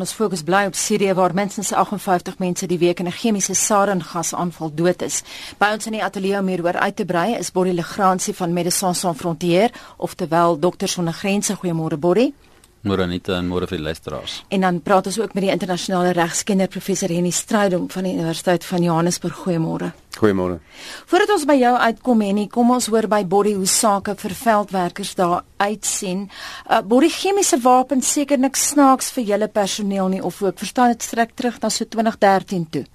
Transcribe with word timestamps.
Ons 0.00 0.14
fokus 0.16 0.40
bly 0.40 0.62
op 0.64 0.74
Sirië 0.74 1.12
waar 1.14 1.34
minstens 1.36 1.72
58 1.76 2.38
mense 2.40 2.66
die 2.66 2.78
week 2.78 3.00
in 3.00 3.06
'n 3.06 3.12
chemiese 3.12 3.54
saringas 3.54 4.34
aanval 4.34 4.70
dood 4.74 5.02
is. 5.02 5.22
By 5.58 5.72
ons 5.72 5.86
in 5.86 5.92
die 5.92 6.04
ateljee 6.04 6.38
om 6.38 6.46
hieroor 6.46 6.78
uit 6.78 6.96
te 6.96 7.04
brei 7.04 7.36
is 7.36 7.52
Borrie 7.52 7.74
Legrandsie 7.74 8.34
van 8.34 8.52
Médecins 8.52 9.00
Sans 9.00 9.18
Frontières, 9.18 9.70
oftewel 9.96 10.58
Dokters 10.58 10.92
Sonder 10.92 11.14
Grense. 11.14 11.56
Goeiemôre 11.56 11.98
Borrie. 11.98 12.34
Moranita 12.82 13.34
en 13.36 13.48
môre 13.50 13.66
vir 13.68 13.76
die 13.76 13.84
luisteraars. 13.84 14.38
En 14.48 14.62
dan 14.64 14.78
praat 14.80 15.10
ons 15.10 15.18
ook 15.20 15.34
met 15.36 15.44
die 15.44 15.52
internasionale 15.52 16.14
regskenner 16.16 16.68
professor 16.72 17.12
Henny 17.12 17.30
Strydom 17.30 17.90
van 17.92 18.06
die 18.08 18.14
Universiteit 18.14 18.64
van 18.64 18.82
Johannesburg. 18.82 19.42
Goeiemôre. 19.44 19.90
Goeiemôre. 20.16 20.58
Voordat 21.06 21.34
ons 21.34 21.44
by 21.48 21.58
jou 21.60 21.74
uitkom 21.76 22.24
Henny, 22.24 22.46
kom 22.48 22.72
ons 22.72 22.88
hoor 22.92 23.08
by 23.08 23.20
Body 23.28 23.52
hoe 23.58 23.68
sake 23.68 24.14
vir 24.22 24.36
veldwerkers 24.36 25.12
daar 25.18 25.44
uitsien. 25.60 26.28
Uh 26.70 26.80
Body 26.80 27.10
chemiese 27.12 27.60
wapens 27.60 28.12
seker 28.12 28.40
niks 28.40 28.70
snaaks 28.72 29.12
vir 29.12 29.28
julle 29.34 29.48
personeel 29.48 30.08
nie 30.08 30.22
of 30.24 30.40
ook 30.42 30.58
verstaan 30.58 30.94
dit 30.94 31.04
strek 31.04 31.36
terug 31.36 31.60
na 31.60 31.68
so 31.68 31.84
2013 31.84 32.66
toe. 32.70 32.86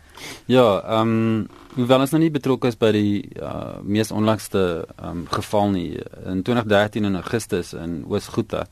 Ja, 0.45 0.81
ehm 0.81 1.13
um, 1.13 1.47
hoewel 1.75 2.05
ons 2.05 2.13
nou 2.15 2.21
nie 2.23 2.31
betrokke 2.31 2.69
is 2.71 2.77
by 2.79 2.91
die 2.95 3.21
uh 3.37 3.77
mees 3.83 4.11
onlangste 4.11 4.85
ehm 4.97 5.09
um, 5.09 5.23
geval 5.29 5.69
nie 5.75 6.01
in 6.25 6.41
2013 6.41 7.05
in 7.05 7.21
Augustus 7.21 7.73
in 7.73 8.03
Oos-Ghouta. 8.09 8.65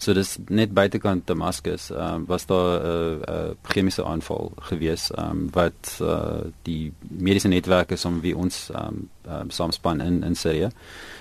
So 0.00 0.14
dis 0.16 0.38
net 0.48 0.70
buitekant 0.72 1.26
Damascus, 1.28 1.90
ehm 1.90 2.22
um, 2.22 2.26
was 2.26 2.46
daar 2.46 2.80
'n 2.80 2.86
uh, 2.86 3.34
uh, 3.34 3.50
chemiese 3.62 4.04
aanval 4.04 4.52
gewees, 4.56 5.10
ehm 5.10 5.30
um, 5.30 5.48
wat 5.52 5.98
uh, 6.02 6.40
die 6.62 6.92
mediese 7.00 7.48
netwerke 7.48 7.96
som 7.96 8.20
wie 8.20 8.36
ons 8.36 8.70
ehm 8.70 8.86
um, 8.86 9.08
um, 9.32 9.50
samspan 9.50 10.00
in 10.00 10.22
in 10.22 10.34
Sirië 10.34 10.70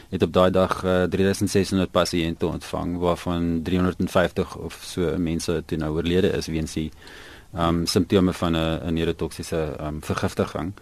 het 0.09 0.23
op 0.23 0.33
daai 0.33 0.51
dag 0.51 0.83
uh, 0.83 1.03
3600 1.03 1.91
pasiënte 1.91 2.45
ontvang 2.45 2.97
waarvan 2.97 3.59
350 3.63 4.55
of 4.57 4.79
so 4.83 5.17
mense 5.17 5.63
toe 5.65 5.77
nou 5.77 5.95
oorlede 5.95 6.31
is 6.31 6.47
weens 6.47 6.73
die 6.73 6.91
ehm 7.53 7.67
um, 7.67 7.85
simptome 7.85 8.33
van 8.33 8.55
'n 8.55 8.93
neurotoksiese 8.93 9.75
ehm 9.77 9.87
um, 9.87 10.03
vergiftiging. 10.03 10.73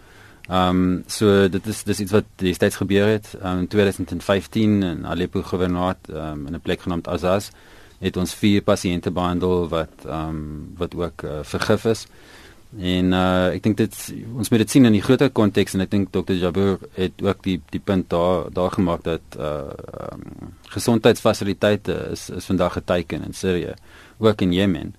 Ehm 0.48 0.68
um, 0.68 1.02
so 1.06 1.48
dit 1.48 1.66
is 1.66 1.82
dis 1.82 2.00
iets 2.00 2.12
wat 2.12 2.24
destyds 2.36 2.76
gebeur 2.76 3.06
het 3.06 3.34
um, 3.42 3.58
in 3.58 3.68
2015 3.68 4.82
in 4.82 5.06
Aleppo 5.06 5.42
gouvernaat 5.42 5.98
um, 6.10 6.46
in 6.46 6.54
'n 6.54 6.60
plek 6.60 6.80
genaamd 6.80 7.08
Azaz 7.08 7.50
het 7.98 8.16
ons 8.16 8.34
vier 8.34 8.62
pasiënte 8.62 9.10
behandel 9.10 9.68
wat 9.68 10.04
ehm 10.06 10.28
um, 10.28 10.74
wat 10.78 10.94
ook 10.94 11.22
uh, 11.22 11.38
vergif 11.42 11.84
is. 11.84 12.06
En 12.76 13.12
uh 13.16 13.48
ek 13.56 13.62
dink 13.64 13.78
dit 13.80 13.94
ons 14.36 14.50
moet 14.52 14.60
dit 14.60 14.70
sien 14.70 14.84
in 14.84 14.92
die 14.92 15.02
groter 15.02 15.30
konteks 15.32 15.74
en 15.74 15.80
ek 15.86 15.90
dink 15.94 16.10
Dr. 16.12 16.36
Jabur 16.36 16.82
het 16.98 17.22
ook 17.24 17.40
die 17.46 17.56
die 17.72 17.80
punt 17.80 18.10
daar 18.12 18.50
daar 18.52 18.74
gemaak 18.76 19.04
dat 19.06 19.38
uh 19.40 19.72
um, 20.12 20.52
gesondheidsfasiliteite 20.68 21.96
is 22.12 22.28
is 22.30 22.44
vandag 22.44 22.76
geteken 22.76 23.24
in 23.24 23.32
Sirië, 23.32 23.74
ook 24.18 24.40
in 24.44 24.52
Jemen. 24.52 24.94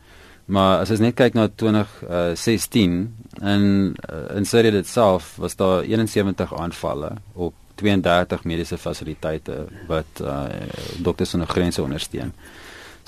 Maar 0.46 0.80
as 0.82 0.90
ons 0.90 1.00
net 1.00 1.14
kyk 1.14 1.36
na 1.38 1.46
2016 1.48 2.96
uh, 3.44 3.54
in 3.54 3.96
uh, 4.10 4.36
in 4.36 4.46
Sirië 4.46 4.82
itself 4.82 5.36
was 5.38 5.56
daar 5.56 5.84
71 5.86 6.56
aanvalle 6.56 7.12
op 7.34 7.54
32 7.76 8.44
mediese 8.44 8.78
fasiliteite 8.78 9.68
wat 9.88 10.24
uh 10.24 10.48
dokters 10.98 11.30
sonder 11.30 11.48
grense 11.48 11.84
ondersteun. 11.84 12.34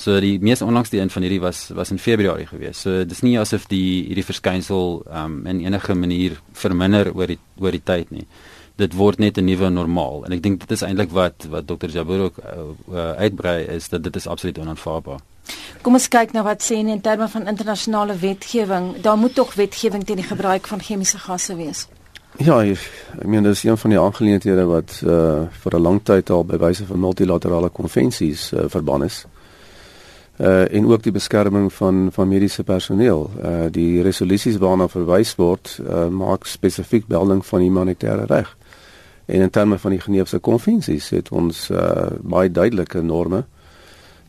So 0.02 0.18
die 0.18 0.40
mees 0.42 0.64
onlangste 0.66 0.98
een 0.98 1.12
van 1.14 1.22
hierdie 1.22 1.42
was 1.42 1.68
was 1.78 1.92
in 1.92 2.00
Februarie 2.00 2.48
gewees. 2.50 2.80
So 2.82 3.04
dis 3.06 3.22
nie 3.22 3.36
asof 3.40 3.68
die 3.70 4.08
hierdie 4.08 4.26
verskynsel 4.26 5.04
um, 5.06 5.42
in 5.46 5.60
enige 5.62 5.94
manier 5.94 6.40
verminder 6.58 7.12
oor 7.14 7.30
die 7.30 7.38
oor 7.62 7.76
die 7.76 7.84
tyd 7.86 8.10
nie. 8.10 8.26
Dit 8.82 8.96
word 8.98 9.20
net 9.20 9.38
'n 9.38 9.46
nuwe 9.46 9.70
normaal 9.70 10.26
en 10.26 10.34
ek 10.34 10.42
dink 10.42 10.60
dit 10.60 10.72
is 10.72 10.82
eintlik 10.82 11.12
wat 11.14 11.46
wat 11.50 11.68
Dr. 11.68 11.90
Jabur 11.90 12.20
ook 12.20 12.40
uh, 12.40 12.64
uh, 12.90 13.12
uitbrei 13.22 13.68
is 13.76 13.90
dat 13.90 14.04
dit 14.04 14.16
is 14.16 14.28
absoluut 14.28 14.58
onaanvaarbaar. 14.58 15.20
Kom 15.82 15.94
ons 15.94 16.08
kyk 16.08 16.34
na 16.34 16.44
wat 16.44 16.64
sê 16.64 16.80
in 16.82 17.02
terme 17.02 17.28
van 17.28 17.48
internasionale 17.48 18.16
wetgewing. 18.16 19.02
Daar 19.02 19.18
moet 19.18 19.36
tog 19.36 19.54
wetgewing 19.54 20.04
teen 20.04 20.16
die 20.16 20.26
gebruik 20.26 20.68
van 20.68 20.82
chemiese 20.82 21.18
gasse 21.18 21.56
wees. 21.56 21.88
Ja, 22.38 22.64
ek 22.64 23.28
meen 23.28 23.44
dis 23.44 23.64
een 23.64 23.78
van 23.78 23.90
die 23.90 24.00
aangeleenthede 24.00 24.66
wat 24.66 25.02
uh, 25.06 25.46
vir 25.52 25.78
'n 25.78 25.82
lang 25.82 26.02
tyd 26.04 26.30
al 26.30 26.44
by 26.46 26.58
wyse 26.58 26.86
van 26.86 27.00
multilaterale 27.00 27.70
konvensies 27.70 28.52
uh, 28.54 28.66
verbân 28.66 29.04
is 29.04 29.26
uh 29.26 29.41
en 30.48 30.86
ook 30.86 31.04
die 31.04 31.12
beskerming 31.12 31.74
van 31.74 32.10
van 32.12 32.28
mediese 32.28 32.64
personeel. 32.64 33.30
Uh 33.44 33.66
die 33.72 34.02
resolusies 34.02 34.58
waarna 34.58 34.88
verwys 34.88 35.36
word, 35.36 35.78
uh 35.86 36.08
maak 36.08 36.46
spesifiek 36.50 37.08
melding 37.08 37.46
van 37.46 37.62
humanitêre 37.62 38.26
reg. 38.26 38.58
En 39.26 39.42
in 39.42 39.50
terme 39.50 39.78
van 39.78 39.92
die 39.92 40.00
Geneefse 40.02 40.40
konvensies 40.40 41.10
het 41.10 41.30
ons 41.30 41.70
uh 41.70 42.08
baie 42.22 42.52
duidelike 42.52 43.02
norme 43.02 43.44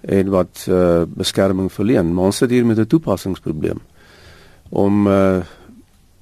en 0.01 0.29
wat 0.29 0.67
uh 0.69 1.03
beskerming 1.09 1.73
verleen. 1.73 2.15
Maar 2.15 2.25
ons 2.25 2.37
sit 2.37 2.51
hier 2.51 2.67
met 2.67 2.79
'n 2.79 2.87
toepassingsprobleem. 2.87 3.81
Om 4.69 5.07
uh 5.07 5.41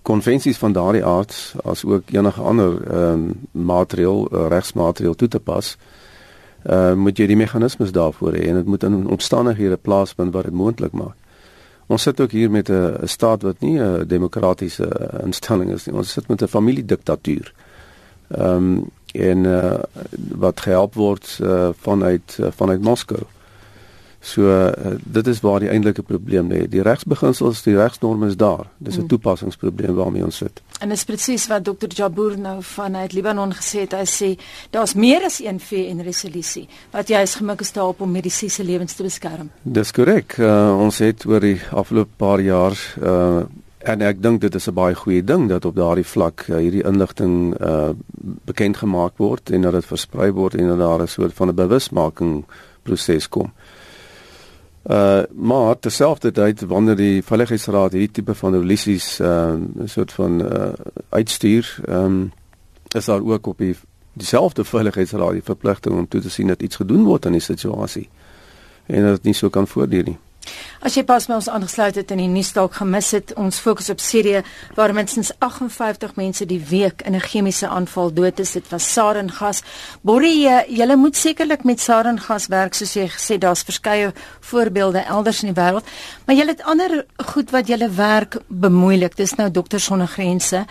konvensies 0.02 0.58
van 0.58 0.72
daardie 0.72 1.04
aard 1.04 1.54
as 1.64 1.84
ook 1.84 2.02
enige 2.10 2.40
ander 2.40 2.82
ehm 2.90 3.12
um, 3.12 3.34
materiaal 3.52 4.28
uh, 4.32 4.46
regsmateriaal 4.48 5.14
toe 5.14 5.28
te 5.28 5.40
pas 5.40 5.76
uh 5.76 6.00
moet 6.94 7.16
jy 7.16 7.26
die 7.26 7.36
meganismes 7.36 7.92
daarvoor 7.92 8.34
hê 8.36 8.48
en 8.48 8.54
dit 8.54 8.66
moet 8.66 8.82
in 8.84 9.08
omstandighede 9.08 9.76
plaasvind 9.76 10.34
wat 10.34 10.44
dit 10.44 10.52
moontlik 10.52 10.92
maak. 10.92 11.16
Ons 11.90 12.02
sit 12.02 12.20
ook 12.20 12.30
hier 12.30 12.50
met 12.50 12.68
'n 12.68 13.06
staat 13.06 13.42
wat 13.42 13.60
nie 13.60 13.80
'n 13.80 14.06
demokratiese 14.06 14.88
instelling 15.24 15.72
is 15.72 15.86
nie. 15.86 15.96
Ons 15.96 16.12
sit 16.12 16.28
met 16.28 16.42
'n 16.42 16.46
familiediktatuur. 16.46 17.52
Ehm 18.28 18.56
um, 18.56 18.90
en 19.12 19.44
uh 19.44 19.78
wat 20.38 20.60
gehelp 20.60 20.94
word 20.94 21.38
uh, 21.42 21.68
vanuit 21.80 22.36
uh, 22.40 22.46
vanuit 22.50 22.82
Moskou. 22.82 23.22
So 24.20 24.42
uh, 24.42 24.68
dit 25.04 25.26
is 25.26 25.40
waar 25.40 25.62
die 25.64 25.68
eintlike 25.72 26.02
probleem 26.02 26.50
lê. 26.52 26.66
Die 26.68 26.82
regsbeginsels, 26.84 27.62
die 27.64 27.76
regsnorme 27.76 28.28
is 28.28 28.36
daar. 28.36 28.66
Dis 28.76 28.94
'n 28.94 28.98
hmm. 28.98 29.08
toepassingsprobleem 29.08 29.94
waarmee 29.94 30.24
ons 30.24 30.36
sit. 30.36 30.62
En 30.80 30.88
dis 30.88 31.04
presies 31.04 31.46
wat 31.46 31.64
Dr. 31.64 31.88
Jabour 31.88 32.38
nou 32.38 32.62
vanuit 32.62 33.12
Libanon 33.12 33.52
gesê 33.52 33.80
het. 33.80 33.92
Hy 33.92 34.04
sê 34.04 34.40
daar's 34.70 34.94
meer 34.94 35.24
as 35.24 35.40
een 35.40 35.60
VN 35.60 36.00
resolusie 36.00 36.68
wat 36.90 37.08
jy 37.08 37.22
is 37.22 37.34
gemik 37.34 37.60
is 37.60 37.72
daarop 37.72 38.00
om 38.00 38.10
mediese 38.10 38.64
lewens 38.64 38.94
te 38.94 39.02
beskerm. 39.02 39.50
Dis 39.62 39.90
korrek. 39.90 40.36
Uh, 40.38 40.76
ons 40.78 40.98
het 40.98 41.24
oor 41.26 41.40
die 41.40 41.60
afgelope 41.70 42.12
paar 42.16 42.40
jaar 42.40 42.76
uh, 43.02 43.42
en 43.78 44.00
ek 44.02 44.22
dink 44.22 44.40
dit 44.40 44.54
is 44.54 44.68
'n 44.68 44.74
baie 44.74 44.94
goeie 44.94 45.24
ding 45.24 45.48
dat 45.48 45.64
op 45.64 45.76
daardie 45.76 46.06
vlak 46.06 46.44
uh, 46.48 46.56
hierdie 46.56 46.84
inligting 46.84 47.54
uh, 47.60 47.90
bekend 48.44 48.76
gemaak 48.76 49.16
word 49.16 49.50
en 49.50 49.62
dat 49.62 49.72
dit 49.72 49.84
versprei 49.84 50.30
word 50.32 50.54
en 50.54 50.66
dat 50.66 50.78
daar 50.78 51.02
'n 51.02 51.08
soort 51.08 51.32
van 51.32 51.48
'n 51.48 51.54
bewusmaking 51.54 52.44
proses 52.82 53.28
kom. 53.28 53.52
Uh 53.56 53.80
maar 55.32 55.78
terselfdertyd 55.78 56.60
wanneer 56.60 56.96
die 56.96 57.22
veiligheidsraad 57.22 57.92
hierdie 57.92 58.10
tipe 58.10 58.34
van 58.34 58.54
resolusies 58.54 59.20
uh 59.20 59.52
'n 59.52 59.88
soort 59.88 60.12
van 60.12 60.40
uh 60.40 60.72
uitstuur, 61.08 61.80
ehm 61.84 62.04
um, 62.04 62.32
is 62.88 63.04
daar 63.04 63.22
ook 63.22 63.46
op 63.46 63.58
die 63.58 63.76
dieselfde 64.12 64.64
veiligheidsraad 64.64 65.32
die 65.32 65.42
verpligting 65.42 65.94
om 65.94 66.08
toe 66.08 66.20
te 66.20 66.30
sien 66.30 66.46
dat 66.46 66.62
iets 66.62 66.76
gedoen 66.76 67.04
word 67.04 67.26
aan 67.26 67.32
die 67.32 67.40
situasie 67.40 68.08
en 68.86 69.02
dat 69.02 69.14
dit 69.14 69.22
nie 69.22 69.34
so 69.34 69.48
kan 69.48 69.66
voortduur 69.66 70.04
nie. 70.04 70.18
As 70.80 70.94
jy 70.96 71.02
pas 71.04 71.26
met 71.28 71.36
ons 71.36 71.48
aangesluit 71.48 71.94
het 71.94 72.10
in 72.10 72.22
die 72.22 72.28
nuus 72.28 72.52
dalk 72.56 72.78
gemis 72.78 73.10
het, 73.12 73.34
ons 73.36 73.58
fokus 73.60 73.90
op 73.92 74.00
Sirië 74.00 74.42
waar 74.74 74.94
minstens 74.96 75.32
58 75.38 76.14
mense 76.16 76.46
die 76.46 76.60
week 76.70 77.02
in 77.04 77.14
'n 77.14 77.20
chemiese 77.20 77.68
aanval 77.68 78.12
dood 78.12 78.40
is. 78.40 78.52
Dit 78.52 78.68
was 78.70 78.92
saringas. 78.92 79.62
Borrie, 80.02 80.48
jy 80.68 80.96
moet 80.96 81.16
sekerlik 81.16 81.64
met 81.64 81.80
saringas 81.80 82.46
werk 82.46 82.74
soos 82.74 82.94
jy 82.94 83.08
gesê 83.08 83.38
daar's 83.38 83.62
verskeie 83.62 84.12
voorbeelde 84.40 85.04
elders 85.04 85.42
in 85.42 85.52
die 85.52 85.62
wêreld, 85.62 85.84
maar 86.26 86.36
jy 86.36 86.46
het 86.46 86.62
ander 86.62 87.04
goed 87.16 87.50
wat 87.50 87.66
julle 87.66 87.90
werk 87.90 88.36
bemoeilik. 88.48 89.16
Dis 89.16 89.34
nou 89.34 89.50
dokters 89.50 89.84
sonder 89.84 90.06
grense. 90.06 90.66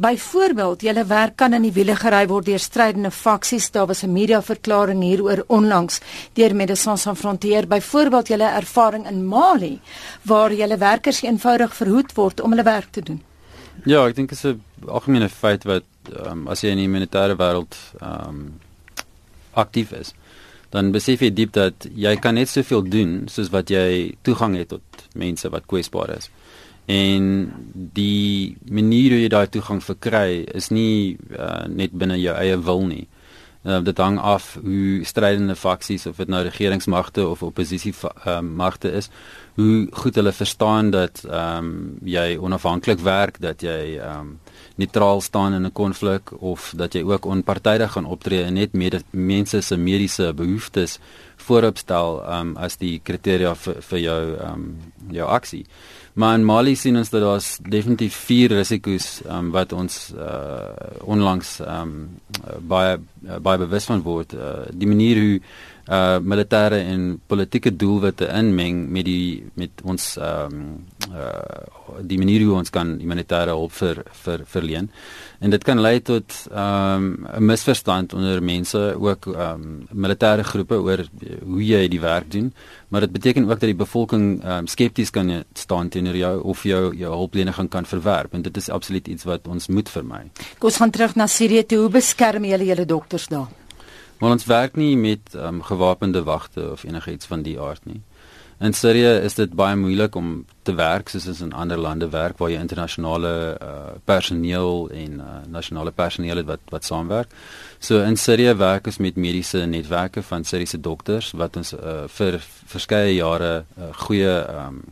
Byvoorbeeld, 0.00 0.80
julle 0.80 1.04
werk 1.04 1.34
kan 1.36 1.52
in 1.52 1.66
die 1.66 1.72
wiele 1.76 1.92
gery 1.98 2.22
word 2.30 2.46
deur 2.48 2.62
strydende 2.62 3.10
faksies. 3.12 3.66
Daar 3.70 3.86
was 3.86 4.02
'n 4.02 4.12
media 4.12 4.40
verklaring 4.42 5.02
hieroor 5.02 5.44
onlangs 5.46 6.00
deur 6.32 6.54
Médecins 6.54 7.02
Sans 7.02 7.18
Frontières. 7.18 7.68
Byvoorbeeld, 7.68 8.28
julle 8.28 8.48
ervaring 8.48 9.06
in 9.06 9.26
Mali 9.26 9.80
waar 10.22 10.52
julle 10.52 10.78
werkers 10.78 11.22
eenvoudig 11.22 11.74
verhoed 11.74 12.12
word 12.14 12.40
om 12.40 12.50
hulle 12.50 12.62
werk 12.62 12.90
te 12.90 13.02
doen. 13.02 13.22
Ja, 13.84 14.06
ek 14.06 14.16
dink 14.16 14.28
dit 14.28 14.38
is 14.38 14.44
'n 14.44 14.62
algemene 14.88 15.28
feit 15.28 15.64
wat 15.64 15.84
um, 16.26 16.48
as 16.48 16.60
jy 16.60 16.68
in 16.70 16.78
die 16.78 16.88
militêre 16.88 17.36
wêreld 17.36 17.76
ehm 18.00 18.28
um, 18.28 18.60
aktief 19.52 19.92
is, 19.92 20.14
dan 20.70 20.92
besef 20.92 21.20
jy 21.20 21.30
diep 21.34 21.52
dat 21.52 21.86
jy 21.94 22.16
kan 22.16 22.34
net 22.34 22.48
soveel 22.48 22.82
doen 22.82 23.28
soos 23.28 23.50
wat 23.50 23.68
jy 23.68 24.14
toegang 24.22 24.56
het 24.56 24.68
tot 24.68 24.82
mense 25.14 25.48
wat 25.50 25.66
kwesbaar 25.66 26.16
is 26.16 26.30
en 26.90 27.24
die 27.94 28.56
manier 28.70 29.14
hoe 29.14 29.22
jy 29.22 29.30
daai 29.30 29.48
toegang 29.52 29.82
verkry 29.84 30.42
is 30.58 30.70
nie 30.74 31.16
uh, 31.36 31.66
net 31.70 31.94
binne 31.94 32.18
jou 32.18 32.34
eie 32.34 32.58
wil 32.66 32.86
nie. 32.88 33.06
Uh, 33.60 33.76
dit 33.84 33.98
hang 34.00 34.16
af 34.18 34.54
hoe 34.64 35.04
strydende 35.04 35.54
faksies 35.54 36.06
of 36.08 36.16
dit 36.16 36.30
nou 36.32 36.40
regeringsmagte 36.46 37.26
of 37.28 37.42
oppositie 37.44 37.92
uh, 37.92 38.38
magte 38.40 38.88
is, 38.96 39.10
hoe 39.60 39.88
goed 39.92 40.16
hulle 40.16 40.32
verstaan 40.32 40.90
dat 40.94 41.20
ehm 41.28 41.66
um, 41.66 41.98
jy 42.08 42.38
onafhanklik 42.40 43.04
werk, 43.04 43.40
dat 43.40 43.60
jy 43.62 43.98
ehm 43.98 44.20
um, 44.20 44.38
neutraal 44.80 45.20
staan 45.20 45.52
in 45.52 45.66
'n 45.66 45.72
konflik 45.72 46.32
of 46.40 46.72
dat 46.76 46.94
jy 46.94 47.02
ook 47.02 47.24
onpartydig 47.24 47.92
gaan 47.92 48.08
optree 48.08 48.42
en 48.42 48.54
net 48.54 48.72
med 48.72 49.04
mense 49.10 49.60
se 49.60 49.76
mediese 49.76 50.32
behoeftes 50.34 50.98
vooropstel 51.46 52.20
um, 52.24 52.52
as 52.60 52.78
die 52.80 52.98
kriteria 53.04 53.54
vir 53.54 53.80
vir 53.88 54.02
jou 54.04 54.20
um, 54.46 54.68
jou 55.10 55.26
aksie. 55.28 55.64
Maar 56.20 56.38
in 56.38 56.44
Mali 56.44 56.74
sien 56.76 56.98
ons 56.98 57.10
dat 57.12 57.22
daar's 57.22 57.50
definitief 57.62 58.16
vier 58.26 58.50
risiko's 58.58 59.20
um, 59.30 59.52
wat 59.54 59.72
ons 59.72 60.10
uh, 60.16 60.72
onlangs 61.06 61.60
um, 61.62 61.94
baie 62.60 62.98
baie 63.20 63.60
bewus 63.62 63.86
van 63.90 64.02
word. 64.02 64.34
Uh, 64.34 64.66
die 64.72 64.90
manier 64.90 65.20
hoe 65.22 65.36
uh 65.90 66.18
militêre 66.22 66.78
en 66.86 67.20
politieke 67.26 67.72
doelwitte 67.76 68.28
inmeng 68.30 68.84
met 68.94 69.04
die 69.04 69.42
met 69.58 69.82
ons 69.82 70.16
ehm 70.16 70.54
um, 70.54 70.86
uh 71.10 72.06
die 72.06 72.18
manier 72.18 72.44
hoe 72.46 72.54
ons 72.60 72.70
kan 72.70 72.92
humanitêre 73.00 73.50
hulp 73.50 73.72
vir 73.74 74.04
vir 74.22 74.44
verleen. 74.46 74.86
En 75.42 75.50
dit 75.50 75.64
kan 75.66 75.80
lei 75.82 75.98
tot 76.00 76.36
ehm 76.50 77.08
um, 77.08 77.26
'n 77.38 77.44
misverstand 77.44 78.14
onder 78.14 78.42
mense 78.42 78.78
ook 78.94 79.26
ehm 79.26 79.62
um, 79.62 79.86
militêre 79.90 80.44
groepe 80.44 80.78
oor 80.78 81.04
hoe 81.44 81.64
jy 81.66 81.88
die 81.88 82.00
werk 82.00 82.30
doen, 82.30 82.52
maar 82.88 83.00
dit 83.00 83.12
beteken 83.12 83.42
ook 83.42 83.48
dat 83.58 83.60
die 83.60 83.74
bevolking 83.74 84.42
ehm 84.42 84.58
um, 84.58 84.66
skepties 84.66 85.10
kan 85.10 85.44
staan 85.54 85.88
teenoor 85.88 86.16
jou 86.16 86.42
of 86.42 86.62
jou 86.62 86.96
jou 86.96 87.12
hulpleniging 87.14 87.68
kan 87.68 87.86
verwerp 87.86 88.34
en 88.34 88.42
dit 88.42 88.56
is 88.56 88.68
absoluut 88.68 89.08
iets 89.08 89.24
wat 89.24 89.48
ons 89.48 89.66
moet 89.66 89.88
vermy. 89.88 90.30
Kom 90.58 90.68
ons 90.68 90.76
gaan 90.76 90.90
terug 90.90 91.14
na 91.14 91.26
Sirië 91.26 91.66
toe. 91.66 91.78
Hoe 91.78 91.90
beskerm 91.90 92.44
julle 92.44 92.64
julle 92.64 92.86
dokters 92.86 93.26
daar? 93.26 93.59
Maar 94.20 94.36
ons 94.36 94.44
werk 94.44 94.76
nie 94.76 94.96
met 95.00 95.34
um, 95.34 95.62
gewapende 95.64 96.22
wagte 96.22 96.70
of 96.70 96.84
enigiets 96.84 97.26
van 97.26 97.42
die 97.42 97.56
aard 97.60 97.84
nie. 97.88 98.02
In 98.60 98.74
Sirië 98.76 99.14
is 99.24 99.38
dit 99.38 99.52
baie 99.56 99.76
moeilik 99.76 100.14
om 100.20 100.44
te 100.68 100.74
werk 100.76 101.08
soos 101.08 101.40
in 101.40 101.54
ander 101.56 101.80
lande 101.80 102.10
werk 102.12 102.36
waar 102.38 102.50
jy 102.52 102.58
internasionale 102.60 103.30
uh, 103.56 103.68
personeel 104.04 104.90
en 104.92 105.14
uh, 105.24 105.36
nasionale 105.48 105.94
personeel 105.96 106.42
het 106.42 106.48
wat 106.50 106.68
wat 106.68 106.84
saamwerk. 106.84 107.32
So 107.78 108.02
in 108.04 108.20
Sirië 108.20 108.52
werk 108.60 108.90
ons 108.92 109.00
met 109.00 109.16
mediese 109.16 109.64
netwerke 109.64 110.20
van 110.22 110.44
Siriëse 110.44 110.80
dokters 110.80 111.32
wat 111.32 111.56
ons 111.56 111.72
uh, 111.72 112.04
vir 112.18 112.36
verskeie 112.74 113.14
jare 113.14 113.54
uh, 113.62 113.88
goeie 114.04 114.36
um, 114.52 114.82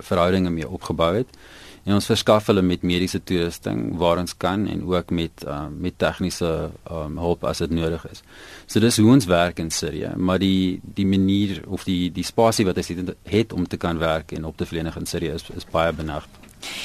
verhoudinge 0.00 0.56
mee 0.56 0.68
opgebou 0.68 1.12
het 1.20 1.36
en 1.84 1.96
ons 1.96 2.06
verskaf 2.06 2.46
hulle 2.50 2.62
met 2.62 2.84
mediese 2.86 3.18
toerusting 3.26 3.96
waar 3.98 4.20
ons 4.22 4.36
kan 4.38 4.68
en 4.70 4.84
ook 4.86 5.10
met 5.10 5.44
um, 5.46 5.74
met 5.82 5.96
tegniese 5.98 6.50
um, 6.90 7.18
hulp 7.18 7.44
as 7.48 7.62
dit 7.64 7.74
nodig 7.74 8.04
is. 8.10 8.22
So 8.66 8.80
dis 8.80 9.00
hoe 9.02 9.10
ons 9.10 9.26
werk 9.26 9.58
in 9.58 9.72
Sirië, 9.74 10.12
maar 10.16 10.38
die 10.42 10.80
die 10.82 11.06
manier 11.06 11.62
of 11.66 11.86
die 11.88 12.12
die 12.14 12.26
spasie 12.26 12.66
wat 12.68 12.78
ons 12.78 12.92
het, 12.92 13.16
het 13.24 13.52
om 13.52 13.66
te 13.66 13.80
kan 13.82 13.98
werk 13.98 14.32
en 14.36 14.46
op 14.46 14.56
te 14.56 14.68
verleen 14.68 14.92
in 14.94 15.10
Sirië 15.10 15.34
is 15.40 15.50
is 15.56 15.68
baie 15.70 15.92
benag. 15.92 16.28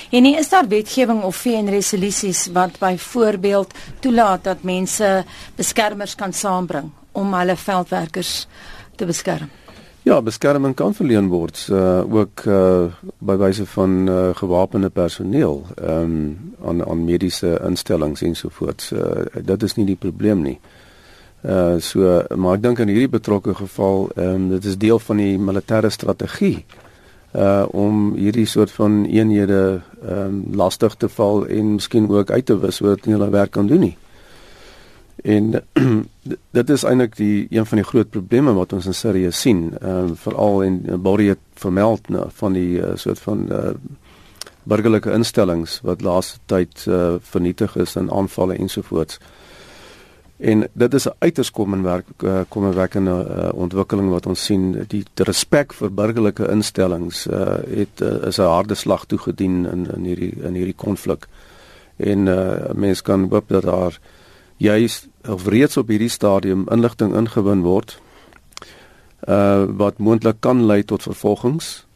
En 0.10 0.24
nie 0.26 0.34
is 0.40 0.50
daar 0.50 0.68
wetgewing 0.68 1.22
of 1.24 1.36
VN 1.36 1.70
resolusies 1.70 2.48
wat 2.54 2.80
byvoorbeeld 2.80 3.74
toelaat 4.02 4.44
dat 4.44 4.64
mense 4.66 5.26
beskermers 5.56 6.16
kan 6.16 6.34
saambring 6.34 6.90
om 7.12 7.34
hulle 7.34 7.56
veldwerkers 7.56 8.48
te 8.96 9.06
beskerm? 9.06 9.50
Ja, 10.08 10.22
beskerming 10.24 10.72
kan 10.72 10.94
verleen 10.96 11.28
word 11.28 11.66
uh 11.68 12.00
ook 12.16 12.46
uh 12.48 12.86
by 13.20 13.34
wyse 13.42 13.66
van 13.68 14.08
uh 14.08 14.30
gewapende 14.40 14.90
personeel 14.90 15.66
um 15.84 16.14
aan 16.64 16.80
aan 16.86 17.04
mediese 17.04 17.60
instellings 17.68 18.22
ensovoorts. 18.22 18.92
Uh 18.92 19.26
dit 19.44 19.64
is 19.64 19.76
nie 19.76 19.86
die 19.90 19.98
probleem 20.00 20.46
nie. 20.46 20.56
Uh 21.44 21.76
so 21.84 22.24
maar 22.36 22.56
ek 22.56 22.64
dink 22.64 22.80
in 22.80 22.94
hierdie 22.94 23.12
betrokke 23.18 23.58
geval 23.60 24.08
um 24.16 24.48
dit 24.54 24.72
is 24.72 24.80
deel 24.80 25.04
van 25.10 25.20
die 25.20 25.36
militêre 25.50 25.92
strategie 25.92 26.64
uh 27.36 27.66
om 27.76 28.14
hierdie 28.16 28.48
soort 28.48 28.72
van 28.80 29.04
eenhede 29.12 29.82
um 30.08 30.44
lastig 30.56 30.96
te 30.96 31.12
val 31.20 31.44
en 31.52 31.76
miskien 31.82 32.08
ook 32.08 32.32
uit 32.32 32.46
te 32.46 32.60
wis 32.64 32.80
sodat 32.80 33.12
hulle 33.12 33.34
werk 33.36 33.52
kan 33.60 33.68
doen 33.68 33.90
nie. 33.90 33.98
En 35.24 35.64
dit 36.60 36.70
is 36.70 36.84
eintlik 36.84 37.16
die 37.16 37.48
een 37.50 37.66
van 37.66 37.78
die 37.78 37.88
groot 37.88 38.10
probleme 38.10 38.54
wat 38.54 38.74
ons 38.74 38.86
in 38.86 38.94
Sirië 38.94 39.32
sien, 39.32 39.72
ehm 39.82 40.12
uh, 40.12 40.16
veral 40.16 40.62
in 40.62 41.02
Borie 41.02 41.30
het 41.30 41.44
vermeld 41.54 42.10
nou, 42.10 42.28
van 42.30 42.54
die 42.54 42.80
uh, 42.80 42.96
soort 42.96 43.20
van 43.20 43.48
uh, 43.52 43.70
burgerlike 44.68 45.12
instellings 45.12 45.80
wat 45.88 46.02
laaste 46.02 46.40
tyd 46.46 46.86
uh, 46.88 47.16
vernietig 47.22 47.76
is 47.76 47.96
in 47.96 48.12
aanvalle 48.12 48.58
ensovoorts. 48.58 49.20
En 50.38 50.68
dit 50.74 50.94
is 50.94 51.08
'n 51.08 51.16
uiters 51.18 51.52
kommenwerk 51.52 52.06
uh, 52.24 52.42
kommenwekkende 52.48 53.28
uh, 53.30 53.50
ontwikkeling 53.54 54.10
wat 54.10 54.26
ons 54.26 54.44
sien. 54.44 54.86
Die, 54.88 55.04
respek 55.16 55.74
vir 55.74 55.94
burgerlike 55.94 56.50
instellings 56.50 57.28
uh, 57.28 57.58
het 57.76 58.02
uh, 58.02 58.28
is 58.28 58.38
'n 58.38 58.42
harde 58.42 58.76
slag 58.76 59.06
toegedien 59.06 59.66
in 59.66 59.88
in 59.96 60.04
hierdie 60.04 60.34
in 60.42 60.54
hierdie 60.54 60.76
konflik. 60.76 61.28
En 61.96 62.28
uh, 62.28 62.70
mense 62.74 63.04
kan 63.04 63.28
hoop 63.30 63.48
dat 63.48 63.64
daar 63.64 64.00
juis 64.58 65.08
of 65.28 65.48
reeds 65.48 65.78
op 65.78 65.88
hierdie 65.88 66.10
stadium 66.12 66.66
inligting 66.74 67.16
ingewin 67.16 67.62
word 67.62 68.00
uh 69.28 69.66
wat 69.78 69.98
moontlik 69.98 70.40
kan 70.40 70.66
lei 70.66 70.84
tot 70.84 71.04
vervolgings 71.04 71.87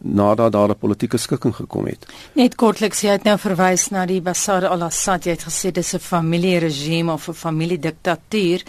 nadat 0.00 0.52
daar 0.52 0.68
'n 0.70 0.78
politieke 0.78 1.16
skikking 1.16 1.54
gekom 1.54 1.86
het. 1.86 2.06
Net 2.32 2.54
kortliks, 2.54 3.00
jy 3.00 3.10
het 3.10 3.24
nou 3.24 3.38
verwys 3.38 3.90
na 3.90 4.06
die 4.06 4.20
Bashar 4.20 4.66
al-Assad, 4.66 5.24
jy 5.24 5.30
het 5.30 5.44
gesê 5.44 5.70
dis 5.72 5.94
'n 5.94 5.98
familieregime 5.98 7.12
of 7.12 7.28
'n 7.28 7.34
familiediktatuur. 7.34 8.62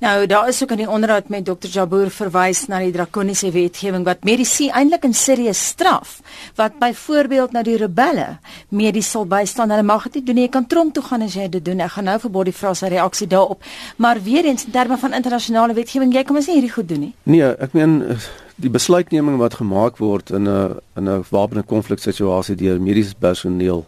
Nou, 0.00 0.26
daar 0.26 0.48
is 0.48 0.62
ook 0.62 0.70
in 0.70 0.76
die 0.76 0.90
onderhoud 0.90 1.28
met 1.28 1.44
Dr. 1.44 1.68
Jabour 1.68 2.10
verwys 2.10 2.66
na 2.66 2.78
die 2.78 2.92
drakoniese 2.92 3.50
wetgewing 3.50 4.04
wat 4.04 4.24
medisy 4.24 4.68
eintlik 4.68 5.04
in 5.04 5.14
Sirië 5.14 5.54
straf, 5.54 6.20
wat 6.54 6.78
byvoorbeeld 6.78 7.52
nou 7.52 7.64
die 7.64 7.76
rebelle 7.76 8.38
medies 8.68 9.10
sal 9.10 9.26
bystaan. 9.26 9.70
Hulle 9.70 9.82
mag 9.82 10.02
dit 10.02 10.14
nie 10.14 10.24
doen 10.24 10.34
nie. 10.34 10.44
Jy 10.44 10.50
kan 10.50 10.66
tronk 10.66 10.94
toe 10.94 11.02
gaan 11.02 11.22
as 11.22 11.34
jy 11.34 11.48
dit 11.48 11.64
doen. 11.64 11.80
Ek 11.80 11.90
gaan 11.90 12.04
nou 12.04 12.18
vir 12.18 12.30
Body 12.30 12.52
vra 12.52 12.74
sy 12.74 12.90
reaksie 12.92 13.26
daarop. 13.26 13.62
Maar 13.96 14.22
weer 14.22 14.44
eens 14.44 14.64
in 14.64 14.72
terme 14.72 14.98
van 14.98 15.12
internasionale 15.12 15.74
wetgewing, 15.74 16.12
jy 16.14 16.24
kan 16.24 16.34
mos 16.34 16.46
nie 16.46 16.58
hierdie 16.58 16.72
goed 16.72 16.88
doen 16.88 17.00
nie. 17.00 17.14
Nee, 17.22 17.42
ek 17.42 17.72
meen 17.72 18.18
die 18.56 18.70
besluitneming 18.72 19.36
wat 19.40 19.58
gemaak 19.60 19.98
word 20.00 20.30
in 20.30 20.48
'n 20.48 20.80
in 20.96 21.08
'n 21.08 21.24
wapende 21.30 21.62
konflik 21.62 21.98
situasie 21.98 22.56
deur 22.56 22.80
mediese 22.80 23.14
personeel 23.18 23.86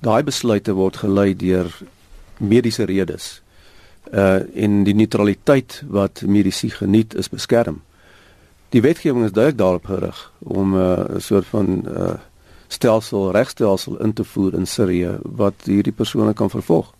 daai 0.00 0.22
besluite 0.22 0.72
word 0.72 0.96
gelei 0.96 1.36
deur 1.36 1.66
mediese 2.38 2.84
redes. 2.84 3.42
Uh 4.12 4.40
in 4.52 4.84
die 4.84 4.94
neutraliteit 4.94 5.82
wat 5.86 6.22
medisy 6.26 6.68
geniet 6.68 7.14
is 7.14 7.28
beskerm. 7.28 7.82
Die 8.68 8.82
wetgewing 8.82 9.24
is 9.24 9.32
duidelik 9.32 9.58
daarop 9.58 9.84
gerig 9.84 10.32
om 10.38 10.74
'n 10.74 10.78
uh, 10.78 11.18
soort 11.18 11.46
van 11.46 11.84
uh 11.86 12.14
stelsel 12.68 13.30
regstelsel 13.30 14.00
in 14.00 14.12
te 14.12 14.24
voer 14.24 14.54
in 14.54 14.66
Sirië 14.66 15.18
wat 15.22 15.54
hierdie 15.64 15.92
persone 15.92 16.32
kan 16.32 16.50
vervolg 16.50 16.94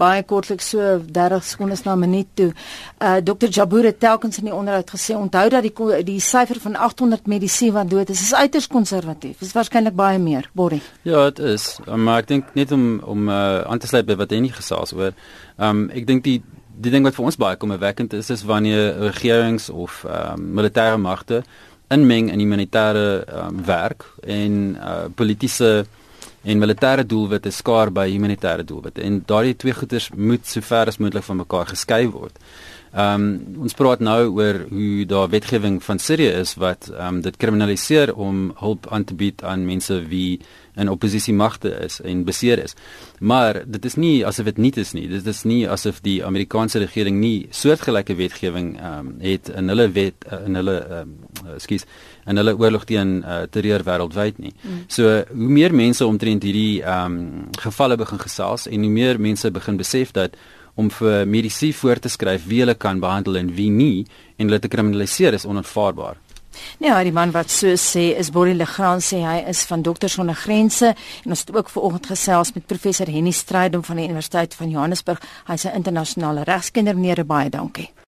baie 0.00 0.22
kortliks 0.22 0.68
so 0.72 1.00
30 1.12 1.44
sekondes 1.44 1.82
na 1.84 1.94
'n 1.94 1.98
minuut 1.98 2.26
toe. 2.34 2.52
Uh 2.98 3.16
Dr 3.24 3.48
Jabour 3.48 3.84
het 3.84 4.00
telkens 4.00 4.38
in 4.38 4.44
die 4.44 4.54
onderhoud 4.54 4.90
gesê 4.90 5.14
onthou 5.16 5.48
dat 5.48 5.62
die 5.62 6.04
die 6.04 6.20
syfer 6.20 6.60
van 6.60 6.76
800 6.76 7.26
medisy 7.26 7.70
wat 7.72 7.90
dood 7.90 8.08
is, 8.10 8.20
is 8.20 8.34
uiters 8.34 8.66
konservatief. 8.66 9.38
Dit 9.38 9.48
is 9.48 9.52
waarskynlik 9.52 9.94
baie 9.94 10.18
meer, 10.18 10.50
Borrie. 10.52 10.82
Ja, 11.02 11.30
dit 11.30 11.38
is. 11.38 11.78
Maar 11.96 12.18
ek 12.18 12.26
dink 12.28 12.44
net 12.54 12.72
om 12.72 13.00
om 13.04 13.28
uh 13.28 13.60
aan 13.60 13.78
te 13.78 13.86
sluit 13.86 14.06
by 14.06 14.16
wat 14.16 14.30
hy 14.30 14.38
nie 14.38 14.52
gesels 14.52 14.92
oor. 14.92 15.12
Um 15.56 15.90
ek 15.90 16.06
dink 16.06 16.24
die 16.24 16.42
die 16.80 16.90
ding 16.90 17.04
wat 17.04 17.14
vir 17.14 17.24
ons 17.24 17.36
baie 17.36 17.56
kommerwekkend 17.56 18.12
is 18.12 18.30
is 18.30 18.44
wanneer 18.44 18.98
regerings 18.98 19.70
of 19.70 20.04
um 20.04 20.54
militêre 20.54 20.96
magte 20.96 21.42
inmeng 21.88 22.30
in 22.32 22.38
humanitêre 22.38 23.24
um, 23.32 23.64
werk 23.64 24.04
en 24.26 24.76
uh 24.76 25.08
politieke 25.14 25.86
en 26.48 26.60
militêre 26.62 27.04
doelwitte 27.04 27.52
skaar 27.52 27.90
by 27.92 28.06
humanitêre 28.08 28.64
doelwitte 28.64 29.04
en 29.04 29.20
daardie 29.28 29.56
twee 29.60 29.76
goeders 29.76 30.08
moet 30.16 30.46
so 30.48 30.64
ver 30.64 30.88
as 30.88 30.96
moontlik 31.02 31.26
van 31.26 31.42
mekaar 31.42 31.68
geskei 31.74 32.06
word. 32.08 32.38
Ehm 32.98 33.22
um, 33.22 33.62
ons 33.62 33.76
praat 33.78 34.00
nou 34.02 34.30
oor 34.40 34.56
hoe 34.72 35.04
daar 35.06 35.28
wetgewing 35.30 35.76
van 35.84 36.00
Sirië 36.02 36.32
is 36.40 36.56
wat 36.58 36.88
ehm 36.90 37.18
um, 37.18 37.20
dit 37.22 37.36
kriminaliseer 37.36 38.14
om 38.14 38.48
hulp 38.58 38.88
aan 38.90 39.04
te 39.04 39.14
bied 39.14 39.44
aan 39.44 39.66
mense 39.66 40.00
wie 40.10 40.40
in 40.74 40.90
oppositie 40.90 41.34
magte 41.34 41.70
is 41.84 42.00
en 42.00 42.24
beseer 42.24 42.62
is. 42.62 42.74
Maar 43.20 43.62
dit 43.66 43.84
is 43.84 43.94
nie 43.94 44.26
asof 44.26 44.44
dit 44.50 44.58
nie 44.58 44.72
is 44.74 44.92
nie. 44.92 45.06
Dit 45.08 45.26
is 45.26 45.42
nie 45.42 45.68
asof 45.68 46.00
die 46.02 46.24
Amerikaanse 46.24 46.78
regering 46.78 47.20
nie 47.20 47.46
soortgelyke 47.50 48.18
wetgewing 48.18 48.74
ehm 48.80 48.98
um, 48.98 49.14
het 49.20 49.48
in 49.48 49.68
hulle 49.68 49.90
wet 49.94 50.26
uh, 50.32 50.42
in 50.46 50.58
hulle 50.58 50.78
ehm 50.82 51.14
um, 51.46 51.54
ekskuus 51.54 51.86
in 52.26 52.36
hulle 52.36 52.58
oorlog 52.58 52.84
teen 52.84 53.18
uh, 53.22 53.42
terreur 53.50 53.86
wêreldwyd 53.86 54.38
nie. 54.38 54.54
Mm. 54.62 54.84
So 54.88 55.22
hoe 55.30 55.54
meer 55.60 55.74
mense 55.74 56.06
omtrent 56.06 56.42
hierdie 56.42 56.82
ehm 56.82 57.18
um, 57.18 57.50
gevalle 57.62 57.96
begin 57.96 58.26
gesels 58.26 58.66
en 58.66 58.82
hoe 58.82 58.94
meer 59.00 59.20
mense 59.20 59.50
begin 59.50 59.76
besef 59.76 60.10
dat 60.12 60.34
om 60.78 60.90
vir 60.94 61.26
medisy 61.26 61.72
voor 61.74 61.98
te 61.98 62.08
skryf 62.12 62.46
wie 62.46 62.62
hulle 62.62 62.76
kan 62.78 63.02
behandel 63.02 63.40
en 63.40 63.52
wie 63.58 63.70
nie 63.70 64.06
en 64.38 64.46
hulle 64.46 64.62
te 64.62 64.70
kriminaliseer 64.70 65.34
is 65.34 65.46
onaanvaarbaar. 65.48 66.16
Nee, 66.78 66.94
die 67.06 67.14
man 67.14 67.32
wat 67.34 67.50
so 67.54 67.74
sê 67.78 68.08
is 68.18 68.30
Borie 68.34 68.56
Legrand 68.56 69.04
sê 69.04 69.20
hy 69.22 69.38
is 69.50 69.64
van 69.70 69.82
Dokters 69.82 70.16
sonder 70.18 70.38
Grense 70.38 70.94
en 70.94 71.34
ons 71.34 71.44
het 71.44 71.54
ook 71.54 71.70
vanoggend 71.74 72.10
gesels 72.14 72.54
met 72.54 72.66
professor 72.66 73.10
Henny 73.10 73.34
Strydom 73.34 73.84
van 73.84 74.00
die 74.00 74.08
Universiteit 74.08 74.54
van 74.58 74.70
Johannesburg. 74.70 75.22
Hy's 75.46 75.66
'n 75.66 75.76
internasionale 75.82 76.44
regskenner 76.44 76.94
meneer 76.94 77.26
baie 77.26 77.50
dankie. 77.50 77.90